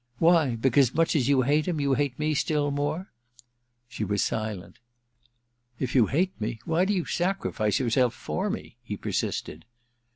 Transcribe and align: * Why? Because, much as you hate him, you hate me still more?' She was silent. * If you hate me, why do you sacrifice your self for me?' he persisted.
* 0.13 0.15
Why? 0.17 0.55
Because, 0.55 0.95
much 0.95 1.15
as 1.15 1.29
you 1.29 1.43
hate 1.43 1.67
him, 1.67 1.79
you 1.79 1.93
hate 1.93 2.17
me 2.17 2.33
still 2.33 2.71
more?' 2.71 3.11
She 3.87 4.03
was 4.03 4.23
silent. 4.23 4.79
* 5.31 5.79
If 5.79 5.93
you 5.93 6.07
hate 6.07 6.33
me, 6.41 6.57
why 6.65 6.85
do 6.85 6.93
you 6.95 7.05
sacrifice 7.05 7.77
your 7.77 7.91
self 7.91 8.15
for 8.15 8.49
me?' 8.49 8.77
he 8.81 8.97
persisted. 8.97 9.63